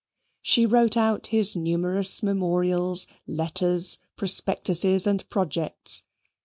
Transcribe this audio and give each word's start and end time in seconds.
She 0.41 0.65
wrote 0.65 0.97
out 0.97 1.27
his 1.27 1.55
numerous 1.55 2.23
memorials, 2.23 3.05
letters, 3.27 3.99
prospectuses, 4.17 5.05
and 5.05 5.29
projects. 5.29 6.01